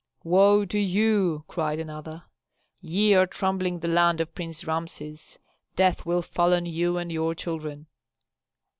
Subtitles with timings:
[0.23, 2.23] "Woe to you!" cried another.
[2.81, 5.37] "Ye are trampling the land of Prince Rameses.
[5.75, 7.85] Death will fall on you and your children."